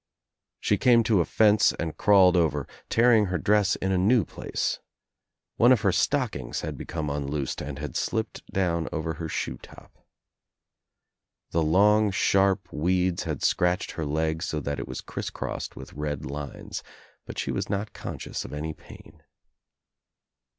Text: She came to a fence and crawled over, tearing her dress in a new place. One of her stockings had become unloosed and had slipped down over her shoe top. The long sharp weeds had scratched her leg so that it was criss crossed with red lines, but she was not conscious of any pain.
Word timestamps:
She 0.59 0.79
came 0.79 1.03
to 1.03 1.21
a 1.21 1.25
fence 1.25 1.73
and 1.73 1.95
crawled 1.95 2.35
over, 2.35 2.67
tearing 2.89 3.25
her 3.27 3.37
dress 3.37 3.75
in 3.75 3.91
a 3.91 3.99
new 3.99 4.25
place. 4.25 4.79
One 5.57 5.71
of 5.71 5.81
her 5.81 5.91
stockings 5.91 6.61
had 6.61 6.75
become 6.75 7.07
unloosed 7.07 7.61
and 7.61 7.77
had 7.77 7.95
slipped 7.95 8.43
down 8.47 8.89
over 8.91 9.13
her 9.13 9.29
shoe 9.29 9.57
top. 9.59 10.03
The 11.51 11.61
long 11.61 12.09
sharp 12.09 12.73
weeds 12.73 13.25
had 13.25 13.43
scratched 13.43 13.91
her 13.91 14.05
leg 14.07 14.41
so 14.41 14.59
that 14.59 14.79
it 14.79 14.87
was 14.87 15.01
criss 15.01 15.29
crossed 15.29 15.75
with 15.75 15.93
red 15.93 16.25
lines, 16.25 16.81
but 17.27 17.37
she 17.37 17.51
was 17.51 17.69
not 17.69 17.93
conscious 17.93 18.43
of 18.43 18.53
any 18.53 18.73
pain. 18.73 19.21